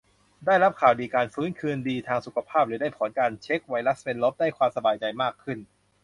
[0.45, 5.57] ได้รับข่าวดีการฟื้นคืนดีทางสุขภาพ หรือได้ผลการเช็กไวรัสเป็นลบ ได้ความสบายใจมากขึ้น